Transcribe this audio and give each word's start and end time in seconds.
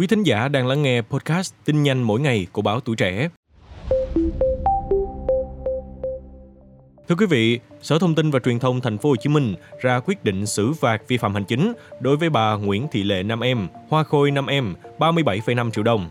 Quý 0.00 0.06
thính 0.06 0.22
giả 0.22 0.48
đang 0.48 0.66
lắng 0.66 0.82
nghe 0.82 1.02
podcast 1.02 1.54
tin 1.64 1.82
nhanh 1.82 2.02
mỗi 2.02 2.20
ngày 2.20 2.46
của 2.52 2.62
báo 2.62 2.80
Tuổi 2.80 2.96
Trẻ. 2.96 3.28
Thưa 7.08 7.14
quý 7.18 7.26
vị, 7.26 7.60
Sở 7.82 7.98
Thông 7.98 8.14
tin 8.14 8.30
và 8.30 8.38
Truyền 8.38 8.58
thông 8.58 8.80
Thành 8.80 8.98
phố 8.98 9.08
Hồ 9.08 9.16
Chí 9.16 9.28
Minh 9.28 9.54
ra 9.80 10.00
quyết 10.00 10.24
định 10.24 10.46
xử 10.46 10.72
phạt 10.72 11.02
vi 11.08 11.16
phạm 11.16 11.34
hành 11.34 11.44
chính 11.44 11.72
đối 12.00 12.16
với 12.16 12.30
bà 12.30 12.54
Nguyễn 12.54 12.86
Thị 12.92 13.02
Lệ 13.02 13.22
Nam 13.22 13.40
Em, 13.40 13.68
Hoa 13.88 14.02
Khôi 14.02 14.30
Nam 14.30 14.46
Em, 14.46 14.74
37,5 14.98 15.70
triệu 15.70 15.84
đồng. 15.84 16.10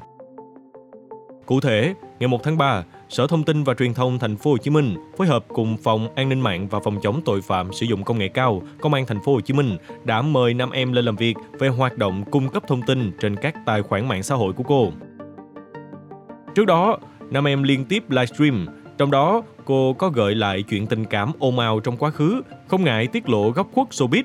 Cụ 1.46 1.60
thể, 1.60 1.94
ngày 2.20 2.28
1 2.28 2.44
tháng 2.44 2.58
3, 2.58 2.84
Sở 3.10 3.28
Thông 3.28 3.44
tin 3.44 3.64
và 3.64 3.74
Truyền 3.74 3.94
thông 3.94 4.20
Thành 4.20 4.38
phố 4.38 4.52
Hồ 4.52 4.58
Chí 4.58 4.72
Minh 4.72 4.96
phối 5.18 5.28
hợp 5.28 5.46
cùng 5.48 5.78
Phòng 5.78 6.16
An 6.16 6.30
ninh 6.30 6.42
mạng 6.42 6.68
và 6.68 6.80
Phòng 6.84 7.00
chống 7.02 7.22
tội 7.26 7.42
phạm 7.42 7.74
sử 7.74 7.86
dụng 7.86 8.04
công 8.04 8.18
nghệ 8.18 8.28
cao, 8.28 8.62
Công 8.82 8.94
an 8.94 9.06
Thành 9.06 9.20
phố 9.26 9.34
Hồ 9.34 9.42
Chí 9.42 9.54
Minh 9.54 9.78
đã 10.04 10.22
mời 10.22 10.54
Nam 10.54 10.72
Em 10.72 10.92
lên 10.92 11.06
làm 11.06 11.16
việc 11.16 11.38
về 11.60 11.68
hoạt 11.68 11.98
động 11.98 12.24
cung 12.32 12.50
cấp 12.50 12.64
thông 12.68 12.82
tin 12.82 13.12
trên 13.22 13.36
các 13.36 13.56
tài 13.66 13.82
khoản 13.82 14.08
mạng 14.08 14.24
xã 14.24 14.36
hội 14.36 14.54
của 14.54 14.64
cô. 14.64 14.92
Trước 16.56 16.66
đó, 16.66 16.98
Nam 17.32 17.48
Em 17.48 17.64
liên 17.64 17.86
tiếp 17.86 18.04
livestream, 18.10 18.68
trong 18.98 19.12
đó 19.12 19.42
cô 19.66 19.94
có 19.94 20.10
gợi 20.10 20.36
lại 20.36 20.64
chuyện 20.70 20.88
tình 20.88 21.06
cảm 21.06 21.32
ồn 21.40 21.60
ào 21.60 21.80
trong 21.80 21.98
quá 21.98 22.10
khứ, 22.10 22.42
không 22.68 22.84
ngại 22.84 23.08
tiết 23.08 23.30
lộ 23.30 23.50
góc 23.50 23.68
khuất 23.74 23.88
showbiz. 23.90 24.24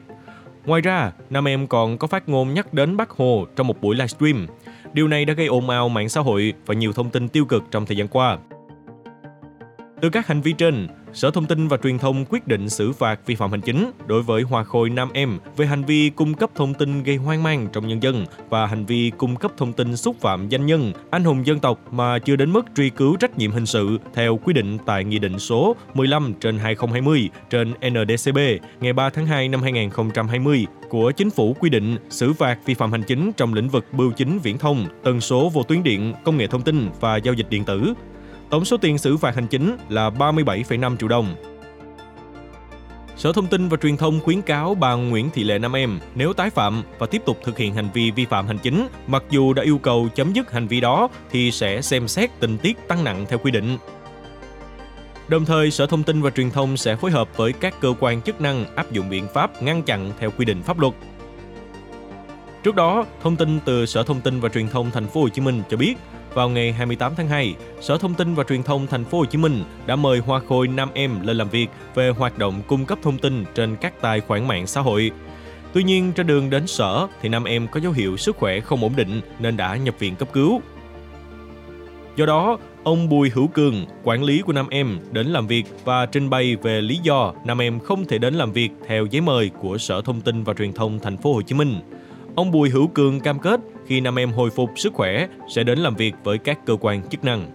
Ngoài 0.66 0.80
ra, 0.80 1.12
Nam 1.30 1.48
Em 1.48 1.66
còn 1.66 1.98
có 1.98 2.06
phát 2.06 2.28
ngôn 2.28 2.54
nhắc 2.54 2.74
đến 2.74 2.96
Bác 2.96 3.10
Hồ 3.10 3.46
trong 3.56 3.66
một 3.66 3.80
buổi 3.80 3.96
livestream. 3.96 4.46
Điều 4.92 5.08
này 5.08 5.24
đã 5.24 5.34
gây 5.34 5.46
ồn 5.46 5.70
ào 5.70 5.88
mạng 5.88 6.08
xã 6.08 6.20
hội 6.20 6.52
và 6.66 6.74
nhiều 6.74 6.92
thông 6.92 7.10
tin 7.10 7.28
tiêu 7.28 7.44
cực 7.44 7.62
trong 7.70 7.86
thời 7.86 7.96
gian 7.96 8.08
qua. 8.08 8.38
Từ 10.04 10.10
các 10.10 10.26
hành 10.26 10.40
vi 10.40 10.52
trên, 10.52 10.86
Sở 11.12 11.30
Thông 11.30 11.46
tin 11.46 11.68
và 11.68 11.76
Truyền 11.76 11.98
thông 11.98 12.24
quyết 12.24 12.46
định 12.46 12.68
xử 12.68 12.92
phạt 12.92 13.20
vi 13.26 13.34
phạm 13.34 13.50
hành 13.50 13.60
chính 13.60 13.90
đối 14.06 14.22
với 14.22 14.42
Hoa 14.42 14.64
Khôi 14.64 14.90
Nam 14.90 15.10
Em 15.14 15.38
về 15.56 15.66
hành 15.66 15.84
vi 15.84 16.10
cung 16.10 16.34
cấp 16.34 16.50
thông 16.54 16.74
tin 16.74 17.02
gây 17.02 17.16
hoang 17.16 17.42
mang 17.42 17.68
trong 17.72 17.88
nhân 17.88 18.02
dân 18.02 18.26
và 18.48 18.66
hành 18.66 18.86
vi 18.86 19.12
cung 19.18 19.36
cấp 19.36 19.52
thông 19.56 19.72
tin 19.72 19.96
xúc 19.96 20.16
phạm 20.20 20.48
danh 20.48 20.66
nhân, 20.66 20.92
anh 21.10 21.24
hùng 21.24 21.46
dân 21.46 21.58
tộc 21.58 21.92
mà 21.92 22.18
chưa 22.18 22.36
đến 22.36 22.52
mức 22.52 22.66
truy 22.76 22.90
cứu 22.90 23.16
trách 23.16 23.38
nhiệm 23.38 23.50
hình 23.50 23.66
sự 23.66 23.98
theo 24.14 24.36
quy 24.36 24.52
định 24.52 24.78
tại 24.86 25.04
Nghị 25.04 25.18
định 25.18 25.38
số 25.38 25.76
15 25.94 26.34
trên 26.40 26.58
2020 26.58 27.30
trên 27.50 27.70
NDCB 27.70 28.38
ngày 28.80 28.92
3 28.92 29.10
tháng 29.10 29.26
2 29.26 29.48
năm 29.48 29.62
2020 29.62 30.66
của 30.88 31.10
Chính 31.10 31.30
phủ 31.30 31.56
quy 31.60 31.70
định 31.70 31.96
xử 32.10 32.32
phạt 32.32 32.58
vi 32.66 32.74
phạm 32.74 32.92
hành 32.92 33.02
chính 33.02 33.32
trong 33.32 33.54
lĩnh 33.54 33.68
vực 33.68 33.84
bưu 33.92 34.12
chính 34.12 34.38
viễn 34.38 34.58
thông, 34.58 34.86
tần 35.04 35.20
số 35.20 35.48
vô 35.48 35.62
tuyến 35.62 35.82
điện, 35.82 36.14
công 36.24 36.36
nghệ 36.36 36.46
thông 36.46 36.62
tin 36.62 36.88
và 37.00 37.16
giao 37.16 37.34
dịch 37.34 37.50
điện 37.50 37.64
tử, 37.64 37.94
Tổng 38.50 38.64
số 38.64 38.76
tiền 38.76 38.98
xử 38.98 39.16
phạt 39.16 39.34
hành 39.34 39.46
chính 39.46 39.76
là 39.88 40.10
37,5 40.10 40.96
triệu 40.96 41.08
đồng. 41.08 41.34
Sở 43.16 43.32
Thông 43.32 43.46
tin 43.46 43.68
và 43.68 43.76
Truyền 43.76 43.96
thông 43.96 44.20
khuyến 44.20 44.42
cáo 44.42 44.74
bà 44.74 44.94
Nguyễn 44.94 45.30
Thị 45.30 45.44
Lệ 45.44 45.58
Nam 45.58 45.76
Em 45.76 45.98
nếu 46.14 46.32
tái 46.32 46.50
phạm 46.50 46.82
và 46.98 47.06
tiếp 47.06 47.22
tục 47.26 47.38
thực 47.44 47.58
hiện 47.58 47.74
hành 47.74 47.88
vi 47.94 48.10
vi 48.10 48.24
phạm 48.24 48.46
hành 48.46 48.58
chính, 48.58 48.88
mặc 49.06 49.22
dù 49.30 49.52
đã 49.52 49.62
yêu 49.62 49.78
cầu 49.78 50.08
chấm 50.14 50.32
dứt 50.32 50.52
hành 50.52 50.66
vi 50.66 50.80
đó 50.80 51.08
thì 51.30 51.50
sẽ 51.50 51.82
xem 51.82 52.08
xét 52.08 52.30
tình 52.40 52.58
tiết 52.58 52.88
tăng 52.88 53.04
nặng 53.04 53.26
theo 53.28 53.38
quy 53.38 53.50
định. 53.50 53.78
Đồng 55.28 55.44
thời, 55.44 55.70
Sở 55.70 55.86
Thông 55.86 56.02
tin 56.02 56.22
và 56.22 56.30
Truyền 56.30 56.50
thông 56.50 56.76
sẽ 56.76 56.96
phối 56.96 57.10
hợp 57.10 57.36
với 57.36 57.52
các 57.52 57.74
cơ 57.80 57.94
quan 58.00 58.22
chức 58.22 58.40
năng 58.40 58.76
áp 58.76 58.92
dụng 58.92 59.08
biện 59.08 59.26
pháp 59.34 59.62
ngăn 59.62 59.82
chặn 59.82 60.12
theo 60.18 60.30
quy 60.30 60.44
định 60.44 60.62
pháp 60.62 60.78
luật. 60.78 60.94
Trước 62.64 62.74
đó, 62.74 63.06
thông 63.22 63.36
tin 63.36 63.60
từ 63.64 63.86
Sở 63.86 64.02
Thông 64.02 64.20
tin 64.20 64.40
và 64.40 64.48
Truyền 64.48 64.68
thông 64.68 64.90
Thành 64.90 65.06
phố 65.06 65.20
Hồ 65.20 65.28
Chí 65.28 65.42
Minh 65.42 65.62
cho 65.70 65.76
biết, 65.76 65.94
vào 66.34 66.48
ngày 66.48 66.72
28 66.72 67.12
tháng 67.16 67.28
2, 67.28 67.54
Sở 67.80 67.98
Thông 67.98 68.14
tin 68.14 68.34
và 68.34 68.44
Truyền 68.44 68.62
thông 68.62 68.86
Thành 68.86 69.04
phố 69.04 69.18
Hồ 69.18 69.24
Chí 69.24 69.38
Minh 69.38 69.64
đã 69.86 69.96
mời 69.96 70.18
Hoa 70.18 70.40
Khôi 70.48 70.68
Nam 70.68 70.88
Em 70.94 71.26
lên 71.26 71.36
làm 71.36 71.48
việc 71.48 71.68
về 71.94 72.08
hoạt 72.08 72.38
động 72.38 72.62
cung 72.66 72.86
cấp 72.86 72.98
thông 73.02 73.18
tin 73.18 73.44
trên 73.54 73.76
các 73.76 74.00
tài 74.00 74.20
khoản 74.20 74.48
mạng 74.48 74.66
xã 74.66 74.80
hội. 74.80 75.10
Tuy 75.72 75.82
nhiên, 75.82 76.12
trên 76.12 76.26
đường 76.26 76.50
đến 76.50 76.66
sở 76.66 77.06
thì 77.22 77.28
Nam 77.28 77.44
Em 77.44 77.68
có 77.68 77.80
dấu 77.80 77.92
hiệu 77.92 78.16
sức 78.16 78.36
khỏe 78.36 78.60
không 78.60 78.82
ổn 78.82 78.92
định 78.96 79.20
nên 79.38 79.56
đã 79.56 79.76
nhập 79.76 79.94
viện 79.98 80.16
cấp 80.16 80.28
cứu. 80.32 80.60
Do 82.16 82.26
đó, 82.26 82.58
ông 82.84 83.08
Bùi 83.08 83.30
Hữu 83.30 83.46
Cường, 83.46 83.86
quản 84.04 84.24
lý 84.24 84.42
của 84.42 84.52
Nam 84.52 84.68
Em, 84.68 84.98
đến 85.12 85.26
làm 85.26 85.46
việc 85.46 85.64
và 85.84 86.06
trình 86.06 86.30
bày 86.30 86.56
về 86.56 86.80
lý 86.80 86.98
do 87.02 87.32
Nam 87.44 87.62
Em 87.62 87.80
không 87.80 88.04
thể 88.04 88.18
đến 88.18 88.34
làm 88.34 88.52
việc 88.52 88.70
theo 88.86 89.06
giấy 89.06 89.20
mời 89.20 89.50
của 89.60 89.78
Sở 89.78 90.02
Thông 90.02 90.20
tin 90.20 90.44
và 90.44 90.54
Truyền 90.54 90.72
thông 90.72 90.98
Thành 90.98 91.16
phố 91.16 91.32
Hồ 91.32 91.42
Chí 91.42 91.54
Minh. 91.54 91.80
Ông 92.36 92.50
Bùi 92.50 92.70
Hữu 92.70 92.86
Cường 92.88 93.20
cam 93.20 93.38
kết 93.38 93.60
khi 93.86 94.00
nam 94.00 94.18
em 94.18 94.32
hồi 94.32 94.50
phục 94.50 94.70
sức 94.76 94.94
khỏe 94.94 95.28
sẽ 95.48 95.62
đến 95.62 95.78
làm 95.78 95.94
việc 95.94 96.14
với 96.24 96.38
các 96.38 96.66
cơ 96.66 96.76
quan 96.80 97.08
chức 97.08 97.24
năng. 97.24 97.50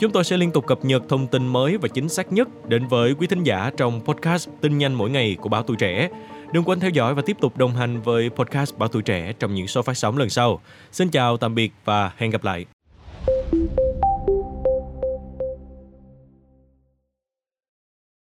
Chúng 0.00 0.12
tôi 0.12 0.24
sẽ 0.24 0.36
liên 0.36 0.50
tục 0.50 0.66
cập 0.66 0.84
nhật 0.84 1.02
thông 1.08 1.26
tin 1.26 1.46
mới 1.46 1.76
và 1.76 1.88
chính 1.88 2.08
xác 2.08 2.32
nhất 2.32 2.68
đến 2.68 2.86
với 2.86 3.14
quý 3.14 3.26
thính 3.26 3.42
giả 3.42 3.70
trong 3.76 4.00
podcast 4.00 4.48
Tin 4.60 4.78
nhanh 4.78 4.94
mỗi 4.94 5.10
ngày 5.10 5.36
của 5.40 5.48
Báo 5.48 5.62
Tuổi 5.62 5.76
Trẻ. 5.76 6.08
Đừng 6.52 6.64
quên 6.64 6.80
theo 6.80 6.90
dõi 6.90 7.14
và 7.14 7.22
tiếp 7.26 7.36
tục 7.40 7.56
đồng 7.56 7.74
hành 7.74 8.00
với 8.00 8.30
podcast 8.30 8.78
Báo 8.78 8.88
Tuổi 8.88 9.02
Trẻ 9.02 9.32
trong 9.32 9.54
những 9.54 9.66
số 9.66 9.82
phát 9.82 9.96
sóng 9.96 10.18
lần 10.18 10.30
sau. 10.30 10.60
Xin 10.92 11.08
chào, 11.08 11.36
tạm 11.36 11.54
biệt 11.54 11.72
và 11.84 12.12
hẹn 12.16 12.30
gặp 12.30 12.44
lại. 12.44 12.64